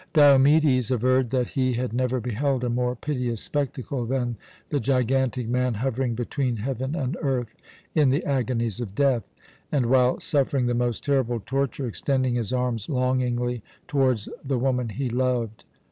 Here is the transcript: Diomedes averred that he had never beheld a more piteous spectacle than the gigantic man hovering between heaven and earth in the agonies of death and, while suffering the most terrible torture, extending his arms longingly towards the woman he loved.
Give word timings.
Diomedes 0.13 0.89
averred 0.89 1.29
that 1.29 1.49
he 1.49 1.73
had 1.73 1.93
never 1.93 2.19
beheld 2.19 2.63
a 2.63 2.69
more 2.71 2.95
piteous 2.95 3.39
spectacle 3.43 4.03
than 4.07 4.35
the 4.69 4.79
gigantic 4.79 5.47
man 5.47 5.75
hovering 5.75 6.15
between 6.15 6.57
heaven 6.57 6.95
and 6.95 7.15
earth 7.21 7.53
in 7.93 8.09
the 8.09 8.25
agonies 8.25 8.79
of 8.81 8.95
death 8.95 9.29
and, 9.71 9.85
while 9.85 10.19
suffering 10.19 10.65
the 10.65 10.73
most 10.73 11.05
terrible 11.05 11.39
torture, 11.45 11.85
extending 11.85 12.33
his 12.33 12.51
arms 12.51 12.89
longingly 12.89 13.61
towards 13.87 14.27
the 14.43 14.57
woman 14.57 14.89
he 14.89 15.07
loved. 15.07 15.65